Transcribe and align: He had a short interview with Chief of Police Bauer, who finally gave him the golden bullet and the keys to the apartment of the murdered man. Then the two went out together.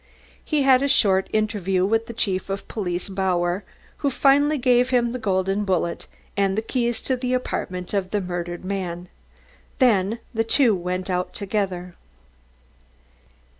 He 0.43 0.63
had 0.63 0.81
a 0.81 0.87
short 0.87 1.29
interview 1.31 1.85
with 1.85 2.17
Chief 2.17 2.49
of 2.49 2.67
Police 2.67 3.07
Bauer, 3.07 3.63
who 3.97 4.09
finally 4.09 4.57
gave 4.57 4.89
him 4.89 5.11
the 5.11 5.19
golden 5.19 5.63
bullet 5.63 6.07
and 6.35 6.57
the 6.57 6.63
keys 6.63 6.99
to 7.01 7.15
the 7.15 7.35
apartment 7.35 7.93
of 7.93 8.09
the 8.09 8.19
murdered 8.19 8.65
man. 8.65 9.09
Then 9.77 10.17
the 10.33 10.43
two 10.43 10.73
went 10.73 11.11
out 11.11 11.35
together. 11.35 11.93